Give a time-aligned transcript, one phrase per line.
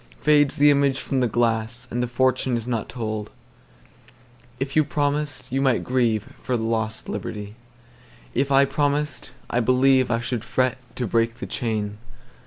[0.17, 3.29] Fades the image from the glass, And the fortune is not told.
[4.59, 7.53] If you promised, you might grieveFor lost liberty
[8.33, 11.99] again:If I promised, I believeI should fret to break the chain.